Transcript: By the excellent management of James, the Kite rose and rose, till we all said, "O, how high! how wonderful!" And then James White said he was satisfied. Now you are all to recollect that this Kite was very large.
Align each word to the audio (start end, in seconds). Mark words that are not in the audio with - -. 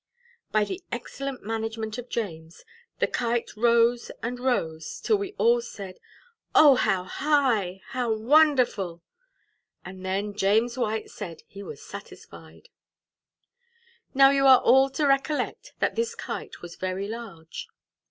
By 0.51 0.63
the 0.63 0.81
excellent 0.91 1.43
management 1.43 1.99
of 1.99 2.09
James, 2.09 2.65
the 2.97 3.05
Kite 3.05 3.51
rose 3.55 4.09
and 4.23 4.39
rose, 4.39 4.99
till 4.99 5.15
we 5.19 5.33
all 5.37 5.61
said, 5.61 5.99
"O, 6.55 6.73
how 6.73 7.03
high! 7.03 7.81
how 7.89 8.11
wonderful!" 8.11 9.03
And 9.85 10.03
then 10.03 10.33
James 10.33 10.75
White 10.75 11.11
said 11.11 11.43
he 11.47 11.61
was 11.61 11.83
satisfied. 11.85 12.69
Now 14.15 14.31
you 14.31 14.47
are 14.47 14.61
all 14.61 14.89
to 14.89 15.05
recollect 15.05 15.73
that 15.77 15.93
this 15.95 16.15
Kite 16.15 16.63
was 16.63 16.77
very 16.77 17.07
large. 17.07 17.67